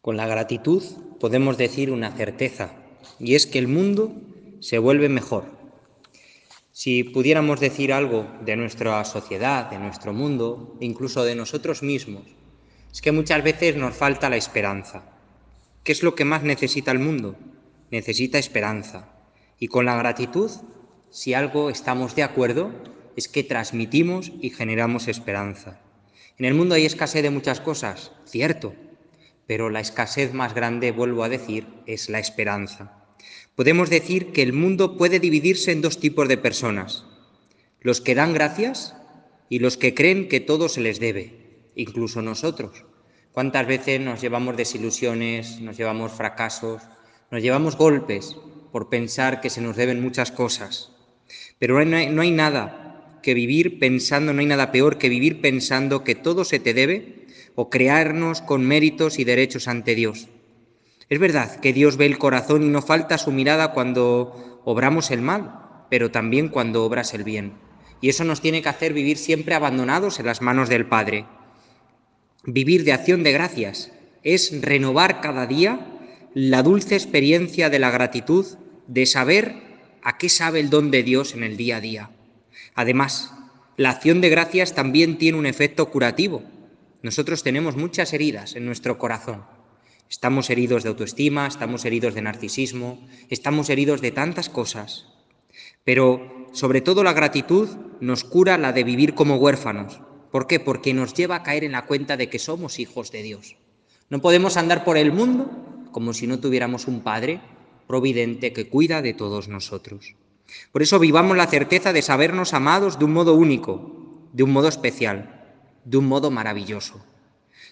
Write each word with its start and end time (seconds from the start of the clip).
Con 0.00 0.16
la 0.16 0.26
gratitud 0.26 0.82
podemos 1.20 1.58
decir 1.58 1.90
una 1.90 2.10
certeza, 2.12 2.72
y 3.18 3.34
es 3.34 3.46
que 3.46 3.58
el 3.58 3.68
mundo 3.68 4.14
se 4.60 4.78
vuelve 4.78 5.10
mejor. 5.10 5.44
Si 6.72 7.04
pudiéramos 7.04 7.60
decir 7.60 7.92
algo 7.92 8.26
de 8.42 8.56
nuestra 8.56 9.04
sociedad, 9.04 9.68
de 9.68 9.78
nuestro 9.78 10.14
mundo, 10.14 10.78
incluso 10.80 11.22
de 11.22 11.34
nosotros 11.34 11.82
mismos, 11.82 12.22
es 12.90 13.02
que 13.02 13.12
muchas 13.12 13.44
veces 13.44 13.76
nos 13.76 13.94
falta 13.94 14.30
la 14.30 14.38
esperanza. 14.38 15.04
¿Qué 15.84 15.92
es 15.92 16.02
lo 16.02 16.14
que 16.14 16.24
más 16.24 16.44
necesita 16.44 16.92
el 16.92 16.98
mundo? 16.98 17.36
Necesita 17.90 18.38
esperanza. 18.38 19.12
Y 19.58 19.68
con 19.68 19.84
la 19.84 19.96
gratitud, 19.96 20.50
si 21.10 21.34
algo 21.34 21.68
estamos 21.68 22.16
de 22.16 22.22
acuerdo, 22.22 22.72
es 23.16 23.28
que 23.28 23.44
transmitimos 23.44 24.32
y 24.40 24.48
generamos 24.48 25.08
esperanza. 25.08 25.78
En 26.38 26.46
el 26.46 26.54
mundo 26.54 26.74
hay 26.74 26.86
escasez 26.86 27.22
de 27.22 27.28
muchas 27.28 27.60
cosas, 27.60 28.12
cierto, 28.24 28.72
pero 29.50 29.68
la 29.68 29.80
escasez 29.80 30.32
más 30.32 30.54
grande, 30.54 30.92
vuelvo 30.92 31.24
a 31.24 31.28
decir, 31.28 31.66
es 31.84 32.08
la 32.08 32.20
esperanza. 32.20 33.02
Podemos 33.56 33.90
decir 33.90 34.30
que 34.30 34.42
el 34.42 34.52
mundo 34.52 34.96
puede 34.96 35.18
dividirse 35.18 35.72
en 35.72 35.82
dos 35.82 35.98
tipos 35.98 36.28
de 36.28 36.38
personas, 36.38 37.04
los 37.80 38.00
que 38.00 38.14
dan 38.14 38.32
gracias 38.32 38.94
y 39.48 39.58
los 39.58 39.76
que 39.76 39.92
creen 39.92 40.28
que 40.28 40.38
todo 40.38 40.68
se 40.68 40.80
les 40.80 41.00
debe, 41.00 41.72
incluso 41.74 42.22
nosotros. 42.22 42.84
¿Cuántas 43.32 43.66
veces 43.66 44.00
nos 44.00 44.20
llevamos 44.20 44.56
desilusiones, 44.56 45.60
nos 45.60 45.76
llevamos 45.76 46.12
fracasos, 46.12 46.82
nos 47.32 47.42
llevamos 47.42 47.76
golpes 47.76 48.36
por 48.70 48.88
pensar 48.88 49.40
que 49.40 49.50
se 49.50 49.60
nos 49.60 49.74
deben 49.74 50.00
muchas 50.00 50.30
cosas? 50.30 50.92
Pero 51.58 51.84
no 51.84 51.96
hay, 51.96 52.08
no 52.08 52.22
hay 52.22 52.30
nada 52.30 53.18
que 53.20 53.34
vivir 53.34 53.80
pensando, 53.80 54.32
no 54.32 54.38
hay 54.42 54.46
nada 54.46 54.70
peor 54.70 54.96
que 54.96 55.08
vivir 55.08 55.40
pensando 55.40 56.04
que 56.04 56.14
todo 56.14 56.44
se 56.44 56.60
te 56.60 56.72
debe 56.72 57.19
o 57.54 57.70
crearnos 57.70 58.42
con 58.42 58.66
méritos 58.66 59.18
y 59.18 59.24
derechos 59.24 59.68
ante 59.68 59.94
Dios. 59.94 60.28
Es 61.08 61.18
verdad 61.18 61.56
que 61.56 61.72
Dios 61.72 61.96
ve 61.96 62.06
el 62.06 62.18
corazón 62.18 62.62
y 62.62 62.68
no 62.68 62.82
falta 62.82 63.18
su 63.18 63.32
mirada 63.32 63.72
cuando 63.72 64.60
obramos 64.64 65.10
el 65.10 65.22
mal, 65.22 65.86
pero 65.90 66.10
también 66.10 66.48
cuando 66.48 66.84
obras 66.84 67.14
el 67.14 67.24
bien. 67.24 67.54
Y 68.00 68.08
eso 68.08 68.24
nos 68.24 68.40
tiene 68.40 68.62
que 68.62 68.68
hacer 68.68 68.92
vivir 68.92 69.18
siempre 69.18 69.54
abandonados 69.54 70.20
en 70.20 70.26
las 70.26 70.40
manos 70.40 70.68
del 70.68 70.86
Padre. 70.86 71.26
Vivir 72.44 72.84
de 72.84 72.92
acción 72.92 73.22
de 73.22 73.32
gracias 73.32 73.92
es 74.22 74.62
renovar 74.62 75.20
cada 75.20 75.46
día 75.46 75.86
la 76.32 76.62
dulce 76.62 76.94
experiencia 76.94 77.70
de 77.70 77.78
la 77.78 77.90
gratitud, 77.90 78.46
de 78.86 79.04
saber 79.06 79.56
a 80.02 80.16
qué 80.16 80.28
sabe 80.28 80.60
el 80.60 80.70
don 80.70 80.90
de 80.90 81.02
Dios 81.02 81.34
en 81.34 81.42
el 81.42 81.56
día 81.56 81.78
a 81.78 81.80
día. 81.80 82.10
Además, 82.74 83.34
la 83.76 83.90
acción 83.90 84.20
de 84.20 84.28
gracias 84.28 84.74
también 84.74 85.18
tiene 85.18 85.38
un 85.38 85.46
efecto 85.46 85.90
curativo, 85.90 86.42
nosotros 87.02 87.42
tenemos 87.42 87.76
muchas 87.76 88.12
heridas 88.12 88.56
en 88.56 88.66
nuestro 88.66 88.98
corazón. 88.98 89.44
Estamos 90.10 90.50
heridos 90.50 90.82
de 90.82 90.90
autoestima, 90.90 91.46
estamos 91.46 91.84
heridos 91.84 92.14
de 92.14 92.22
narcisismo, 92.22 93.06
estamos 93.30 93.70
heridos 93.70 94.02
de 94.02 94.10
tantas 94.10 94.48
cosas. 94.48 95.06
Pero 95.84 96.48
sobre 96.52 96.80
todo 96.82 97.02
la 97.02 97.14
gratitud 97.14 97.68
nos 98.00 98.24
cura 98.24 98.58
la 98.58 98.72
de 98.72 98.84
vivir 98.84 99.14
como 99.14 99.36
huérfanos. 99.36 100.00
¿Por 100.30 100.46
qué? 100.46 100.60
Porque 100.60 100.92
nos 100.92 101.14
lleva 101.14 101.36
a 101.36 101.42
caer 101.42 101.64
en 101.64 101.72
la 101.72 101.86
cuenta 101.86 102.16
de 102.16 102.28
que 102.28 102.38
somos 102.38 102.78
hijos 102.78 103.10
de 103.10 103.22
Dios. 103.22 103.56
No 104.10 104.20
podemos 104.20 104.56
andar 104.56 104.84
por 104.84 104.98
el 104.98 105.12
mundo 105.12 105.50
como 105.92 106.12
si 106.12 106.26
no 106.26 106.38
tuviéramos 106.38 106.86
un 106.86 107.00
Padre 107.00 107.40
providente 107.86 108.52
que 108.52 108.68
cuida 108.68 109.00
de 109.00 109.14
todos 109.14 109.48
nosotros. 109.48 110.16
Por 110.70 110.82
eso 110.82 110.98
vivamos 110.98 111.36
la 111.36 111.46
certeza 111.46 111.92
de 111.92 112.02
sabernos 112.02 112.52
amados 112.52 112.98
de 112.98 113.04
un 113.06 113.12
modo 113.12 113.34
único, 113.34 114.28
de 114.32 114.42
un 114.42 114.50
modo 114.50 114.68
especial 114.68 115.39
de 115.84 115.96
un 115.96 116.06
modo 116.06 116.30
maravilloso. 116.30 117.04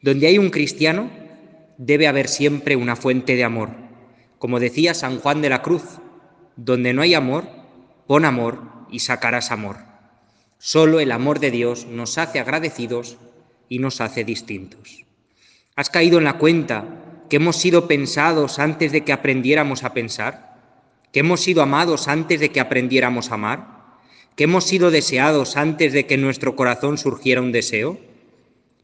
Donde 0.00 0.26
hay 0.26 0.38
un 0.38 0.50
cristiano, 0.50 1.10
debe 1.76 2.08
haber 2.08 2.28
siempre 2.28 2.76
una 2.76 2.96
fuente 2.96 3.36
de 3.36 3.44
amor. 3.44 3.70
Como 4.38 4.60
decía 4.60 4.94
San 4.94 5.18
Juan 5.18 5.42
de 5.42 5.50
la 5.50 5.62
Cruz, 5.62 5.82
donde 6.56 6.92
no 6.92 7.02
hay 7.02 7.14
amor, 7.14 7.46
pon 8.06 8.24
amor 8.24 8.62
y 8.90 9.00
sacarás 9.00 9.50
amor. 9.50 9.76
Solo 10.58 11.00
el 11.00 11.12
amor 11.12 11.40
de 11.40 11.50
Dios 11.50 11.86
nos 11.86 12.18
hace 12.18 12.38
agradecidos 12.38 13.16
y 13.68 13.78
nos 13.78 14.00
hace 14.00 14.24
distintos. 14.24 15.04
¿Has 15.76 15.88
caído 15.88 16.18
en 16.18 16.24
la 16.24 16.36
cuenta 16.36 16.84
que 17.30 17.36
hemos 17.36 17.56
sido 17.56 17.88
pensados 17.88 18.58
antes 18.58 18.92
de 18.92 19.02
que 19.02 19.12
aprendiéramos 19.12 19.84
a 19.84 19.94
pensar? 19.94 20.58
¿Que 21.12 21.20
hemos 21.20 21.40
sido 21.40 21.62
amados 21.62 22.08
antes 22.08 22.40
de 22.40 22.50
que 22.50 22.60
aprendiéramos 22.60 23.30
a 23.30 23.34
amar? 23.34 23.79
Que 24.40 24.44
hemos 24.44 24.64
sido 24.64 24.90
deseados 24.90 25.58
antes 25.58 25.92
de 25.92 26.06
que 26.06 26.14
en 26.14 26.22
nuestro 26.22 26.56
corazón 26.56 26.96
surgiera 26.96 27.42
un 27.42 27.52
deseo? 27.52 27.98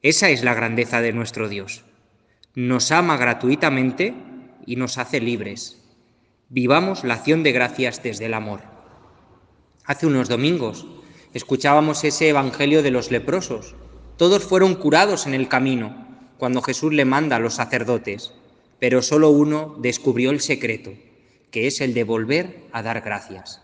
Esa 0.00 0.30
es 0.30 0.44
la 0.44 0.54
grandeza 0.54 1.02
de 1.02 1.12
nuestro 1.12 1.46
Dios. 1.50 1.84
Nos 2.54 2.90
ama 2.90 3.18
gratuitamente 3.18 4.14
y 4.64 4.76
nos 4.76 4.96
hace 4.96 5.20
libres. 5.20 5.78
Vivamos 6.48 7.04
la 7.04 7.12
acción 7.12 7.42
de 7.42 7.52
gracias 7.52 8.02
desde 8.02 8.24
el 8.24 8.32
amor. 8.32 8.60
Hace 9.84 10.06
unos 10.06 10.30
domingos 10.30 10.86
escuchábamos 11.34 12.02
ese 12.02 12.30
Evangelio 12.30 12.82
de 12.82 12.90
los 12.90 13.10
leprosos. 13.10 13.74
Todos 14.16 14.44
fueron 14.44 14.74
curados 14.74 15.26
en 15.26 15.34
el 15.34 15.48
camino 15.48 16.08
cuando 16.38 16.62
Jesús 16.62 16.94
le 16.94 17.04
manda 17.04 17.36
a 17.36 17.40
los 17.40 17.56
sacerdotes, 17.56 18.32
pero 18.78 19.02
solo 19.02 19.28
uno 19.28 19.76
descubrió 19.82 20.30
el 20.30 20.40
secreto, 20.40 20.94
que 21.50 21.66
es 21.66 21.82
el 21.82 21.92
de 21.92 22.04
volver 22.04 22.64
a 22.72 22.80
dar 22.82 23.02
gracias. 23.02 23.60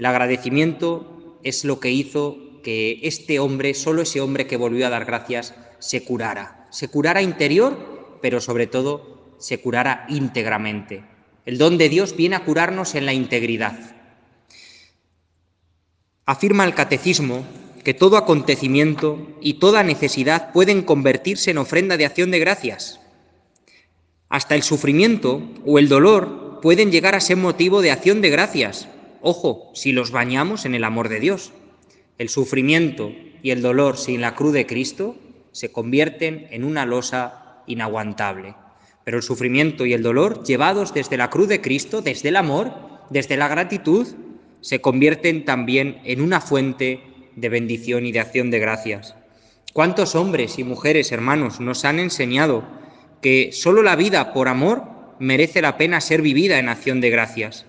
El 0.00 0.06
agradecimiento 0.06 1.17
es 1.42 1.64
lo 1.64 1.80
que 1.80 1.90
hizo 1.90 2.38
que 2.62 3.00
este 3.02 3.38
hombre, 3.38 3.74
solo 3.74 4.02
ese 4.02 4.20
hombre 4.20 4.46
que 4.46 4.56
volvió 4.56 4.86
a 4.86 4.90
dar 4.90 5.04
gracias, 5.04 5.54
se 5.78 6.04
curara. 6.04 6.66
Se 6.70 6.88
curara 6.88 7.22
interior, 7.22 8.18
pero 8.20 8.40
sobre 8.40 8.66
todo 8.66 9.34
se 9.38 9.60
curara 9.60 10.06
íntegramente. 10.08 11.04
El 11.46 11.58
don 11.58 11.78
de 11.78 11.88
Dios 11.88 12.14
viene 12.16 12.36
a 12.36 12.44
curarnos 12.44 12.94
en 12.94 13.06
la 13.06 13.12
integridad. 13.12 13.78
Afirma 16.26 16.64
el 16.64 16.74
catecismo 16.74 17.46
que 17.84 17.94
todo 17.94 18.18
acontecimiento 18.18 19.18
y 19.40 19.54
toda 19.54 19.82
necesidad 19.82 20.52
pueden 20.52 20.82
convertirse 20.82 21.50
en 21.50 21.58
ofrenda 21.58 21.96
de 21.96 22.04
acción 22.04 22.30
de 22.30 22.38
gracias. 22.38 23.00
Hasta 24.28 24.54
el 24.54 24.62
sufrimiento 24.62 25.40
o 25.64 25.78
el 25.78 25.88
dolor 25.88 26.60
pueden 26.60 26.90
llegar 26.90 27.14
a 27.14 27.20
ser 27.20 27.38
motivo 27.38 27.80
de 27.80 27.92
acción 27.92 28.20
de 28.20 28.28
gracias, 28.28 28.88
Ojo, 29.20 29.70
si 29.74 29.92
los 29.92 30.10
bañamos 30.10 30.64
en 30.64 30.74
el 30.74 30.84
amor 30.84 31.08
de 31.08 31.20
Dios. 31.20 31.52
El 32.18 32.28
sufrimiento 32.28 33.12
y 33.42 33.50
el 33.50 33.62
dolor 33.62 33.96
sin 33.96 34.20
la 34.20 34.34
cruz 34.34 34.52
de 34.52 34.66
Cristo 34.66 35.16
se 35.52 35.72
convierten 35.72 36.46
en 36.50 36.64
una 36.64 36.86
losa 36.86 37.62
inaguantable. 37.66 38.54
Pero 39.04 39.16
el 39.16 39.22
sufrimiento 39.22 39.86
y 39.86 39.92
el 39.92 40.02
dolor, 40.02 40.44
llevados 40.44 40.94
desde 40.94 41.16
la 41.16 41.30
cruz 41.30 41.48
de 41.48 41.60
Cristo, 41.60 42.02
desde 42.02 42.28
el 42.28 42.36
amor, 42.36 42.72
desde 43.10 43.36
la 43.36 43.48
gratitud, 43.48 44.06
se 44.60 44.80
convierten 44.80 45.44
también 45.44 46.00
en 46.04 46.20
una 46.20 46.40
fuente 46.40 47.00
de 47.34 47.48
bendición 47.48 48.06
y 48.06 48.12
de 48.12 48.20
acción 48.20 48.50
de 48.50 48.58
gracias. 48.58 49.14
¿Cuántos 49.72 50.14
hombres 50.14 50.58
y 50.58 50.64
mujeres, 50.64 51.12
hermanos, 51.12 51.60
nos 51.60 51.84
han 51.84 51.98
enseñado 51.98 52.64
que 53.22 53.50
solo 53.52 53.82
la 53.82 53.96
vida 53.96 54.32
por 54.32 54.48
amor 54.48 54.84
merece 55.18 55.62
la 55.62 55.76
pena 55.76 56.00
ser 56.00 56.22
vivida 56.22 56.58
en 56.58 56.68
acción 56.68 57.00
de 57.00 57.10
gracias? 57.10 57.67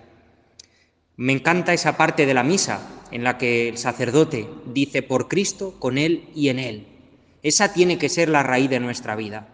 Me 1.20 1.34
encanta 1.34 1.74
esa 1.74 1.98
parte 1.98 2.24
de 2.24 2.32
la 2.32 2.42
misa 2.42 2.80
en 3.10 3.24
la 3.24 3.36
que 3.36 3.68
el 3.68 3.76
sacerdote 3.76 4.48
dice 4.72 5.02
por 5.02 5.28
Cristo, 5.28 5.74
con 5.78 5.98
Él 5.98 6.30
y 6.34 6.48
en 6.48 6.58
Él. 6.58 6.86
Esa 7.42 7.74
tiene 7.74 7.98
que 7.98 8.08
ser 8.08 8.30
la 8.30 8.42
raíz 8.42 8.70
de 8.70 8.80
nuestra 8.80 9.16
vida. 9.16 9.46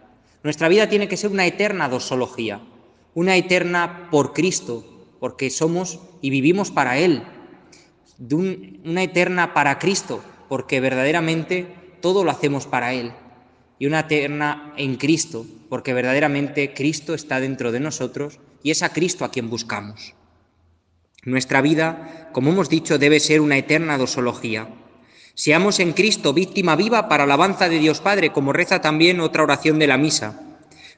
Nuestra 0.43 0.69
vida 0.69 0.87
tiene 0.87 1.09
que 1.09 1.17
ser 1.17 1.29
una 1.29 1.45
eterna 1.45 1.89
dosología, 1.89 2.61
una 3.15 3.35
eterna 3.35 4.07
por 4.11 4.31
Cristo, 4.31 4.85
porque 5.19 5.49
somos 5.49 5.99
y 6.21 6.29
vivimos 6.29 6.71
para 6.71 6.99
Él, 6.99 7.23
una 8.85 9.03
eterna 9.03 9.53
para 9.53 9.77
Cristo, 9.77 10.23
porque 10.47 10.79
verdaderamente 10.79 11.67
todo 11.99 12.23
lo 12.23 12.31
hacemos 12.31 12.65
para 12.65 12.93
Él, 12.93 13.11
y 13.77 13.87
una 13.87 13.99
eterna 13.99 14.73
en 14.77 14.95
Cristo, 14.95 15.45
porque 15.67 15.91
verdaderamente 15.91 16.73
Cristo 16.73 17.13
está 17.13 17.41
dentro 17.41 17.73
de 17.73 17.81
nosotros 17.81 18.39
y 18.63 18.71
es 18.71 18.83
a 18.83 18.93
Cristo 18.93 19.25
a 19.25 19.31
quien 19.31 19.49
buscamos. 19.49 20.13
Nuestra 21.27 21.59
vida, 21.59 22.29
como 22.31 22.51
hemos 22.51 22.69
dicho, 22.69 22.97
debe 22.97 23.19
ser 23.19 23.41
una 23.41 23.57
eterna 23.57 23.97
dosología. 23.97 24.69
Seamos 25.33 25.81
en 25.81 25.91
Cristo 25.91 26.31
víctima 26.31 26.77
viva 26.77 27.09
para 27.09 27.25
alabanza 27.25 27.67
de 27.67 27.79
Dios 27.79 27.99
Padre, 27.99 28.31
como 28.31 28.53
reza 28.53 28.79
también 28.79 29.19
otra 29.19 29.43
oración 29.43 29.77
de 29.77 29.87
la 29.87 29.97
misa. 29.97 30.39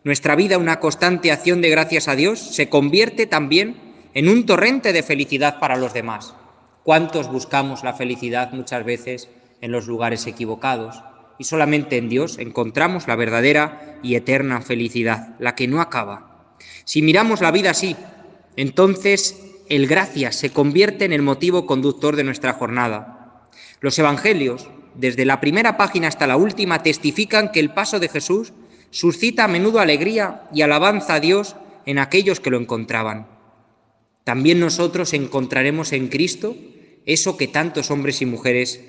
Nuestra 0.04 0.36
vida, 0.36 0.60
una 0.60 0.80
constante 0.80 1.32
acción 1.32 1.62
de 1.62 1.72
gracias 1.72 2.08
a 2.08 2.16
Dios, 2.16 2.38
se 2.38 2.70
convierte 2.70 3.26
también 3.26 3.78
en 4.14 4.30
un 4.30 4.46
torrente 4.46 4.94
de 4.94 5.02
felicidad 5.02 5.58
para 5.60 5.78
los 5.78 5.96
demás. 5.96 6.36
¿Cuántos 6.84 7.32
buscamos 7.32 7.84
la 7.84 7.96
felicidad 7.96 8.52
muchas 8.52 8.86
veces 8.86 9.30
en 9.62 9.72
los 9.72 9.88
lugares 9.88 10.28
equivocados? 10.28 11.02
Y 11.40 11.46
solamente 11.46 11.98
en 11.98 12.08
Dios 12.08 12.38
encontramos 12.38 13.08
la 13.08 13.16
verdadera 13.16 13.98
y 14.04 14.14
eterna 14.14 14.62
felicidad, 14.62 15.36
la 15.40 15.56
que 15.56 15.68
no 15.68 15.82
acaba. 15.82 16.54
Si 16.86 17.02
miramos 17.02 17.42
la 17.42 17.50
vida 17.50 17.72
así, 17.72 17.96
entonces 18.56 19.49
el 19.70 19.86
gracias 19.86 20.36
se 20.36 20.50
convierte 20.50 21.06
en 21.06 21.14
el 21.14 21.22
motivo 21.22 21.68
conductor 21.68 22.16
de 22.16 22.24
nuestra 22.24 22.54
jornada. 22.54 23.50
Los 23.82 23.98
evangelios, 24.00 24.68
desde 24.96 25.26
la 25.26 25.40
primera 25.40 25.78
página 25.78 26.08
hasta 26.08 26.28
la 26.28 26.38
última, 26.38 26.82
testifican 26.82 27.52
que 27.52 27.60
el 27.60 27.72
paso 27.72 28.00
de 28.00 28.10
Jesús 28.10 28.52
suscita 28.90 29.46
a 29.46 29.48
menudo 29.48 29.80
alegría 29.80 30.44
y 30.52 30.64
alabanza 30.64 31.16
a 31.16 31.20
Dios 31.20 31.56
en 31.86 32.00
aquellos 32.00 32.40
que 32.40 32.50
lo 32.50 32.58
encontraban. 32.58 33.28
También 34.24 34.60
nosotros 34.60 35.14
encontraremos 35.14 35.94
en 35.94 36.08
Cristo 36.08 36.56
eso 37.06 37.38
que 37.38 37.48
tantos 37.48 37.92
hombres 37.92 38.22
y 38.22 38.26
mujeres 38.26 38.82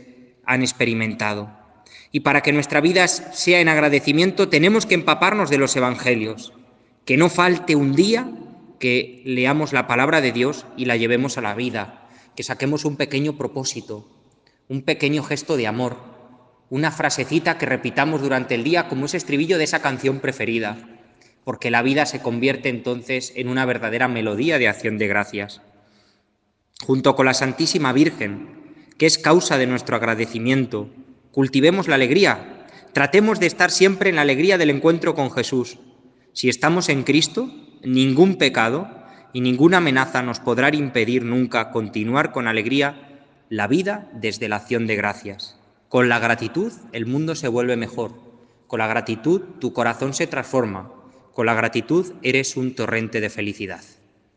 han 0.47 0.63
experimentado. 0.63 1.51
Y 2.11 2.21
para 2.21 2.41
que 2.41 2.53
nuestra 2.53 2.81
vida 2.81 3.07
sea 3.07 3.61
en 3.61 3.69
agradecimiento 3.69 4.49
tenemos 4.49 4.87
que 4.87 4.95
empaparnos 4.95 5.51
de 5.51 5.59
los 5.59 5.77
evangelios, 5.77 6.55
que 7.05 7.19
no 7.19 7.29
falte 7.29 7.77
un 7.77 7.95
día 7.95 8.31
que 8.81 9.23
leamos 9.25 9.73
la 9.73 9.87
palabra 9.87 10.21
de 10.21 10.33
Dios 10.33 10.67
y 10.77 10.87
la 10.87 10.97
llevemos 10.97 11.39
a 11.39 11.43
la 11.43 11.55
vida, 11.55 12.09
que 12.35 12.43
saquemos 12.43 12.85
un 12.85 12.97
pequeño 12.97 13.37
propósito, 13.37 14.09
un 14.69 14.83
pequeño 14.83 15.23
gesto 15.23 15.57
de 15.57 15.67
amor, 15.67 15.99
una 16.71 16.91
frasecita 16.91 17.59
que 17.59 17.67
repitamos 17.67 18.23
durante 18.23 18.55
el 18.55 18.65
día 18.65 18.89
como 18.89 19.07
ese 19.07 19.19
estribillo 19.19 19.59
de 19.59 19.65
esa 19.65 19.83
canción 19.83 20.21
preferida, 20.21 20.79
porque 21.45 21.71
la 21.71 21.83
vida 21.83 22.07
se 22.07 22.23
convierte 22.23 22.69
entonces 22.71 23.33
en 23.37 23.49
una 23.49 23.67
verdadera 23.67 24.09
melodía 24.09 24.59
de 24.59 24.69
acción 24.69 24.97
de 24.97 25.09
gracias. 25.09 25.61
Junto 26.83 27.15
con 27.15 27.27
la 27.27 27.35
Santísima 27.35 27.93
Virgen, 27.93 28.87
que 28.97 29.07
es 29.07 29.19
causa 29.19 29.59
de 29.59 29.67
nuestro 29.67 29.97
agradecimiento, 29.97 30.89
cultivemos 31.33 31.87
la 31.87 31.97
alegría, 31.97 32.67
tratemos 32.95 33.41
de 33.41 33.47
estar 33.47 33.71
siempre 33.71 34.09
en 34.09 34.17
la 34.17 34.23
alegría 34.23 34.57
del 34.57 34.71
encuentro 34.71 35.15
con 35.15 35.31
Jesús. 35.31 35.79
Si 36.33 36.49
estamos 36.49 36.89
en 36.89 37.03
Cristo, 37.03 37.53
ningún 37.83 38.37
pecado 38.37 38.89
y 39.33 39.41
ninguna 39.41 39.79
amenaza 39.79 40.23
nos 40.23 40.41
podrá 40.41 40.75
impedir 40.75 41.25
nunca 41.25 41.71
continuar 41.71 42.33
con 42.33 42.49
alegría 42.49 42.95
la 43.49 43.67
vida 43.67 44.09
desde 44.13 44.49
la 44.49 44.57
acción 44.57 44.87
de 44.87 44.97
gracias. 44.97 45.59
Con 45.89 46.09
la 46.09 46.19
gratitud 46.19 46.73
el 46.93 47.07
mundo 47.07 47.35
se 47.35 47.49
vuelve 47.49 47.77
mejor. 47.77 48.13
Con 48.67 48.79
la 48.79 48.87
gratitud 48.87 49.43
tu 49.59 49.73
corazón 49.73 50.15
se 50.15 50.27
transforma. 50.27 50.91
Con 51.35 51.47
la 51.47 51.55
gratitud 51.55 52.13
eres 52.23 52.57
un 52.57 52.75
torrente 52.75 53.21
de 53.21 53.31
felicidad. 53.31 53.81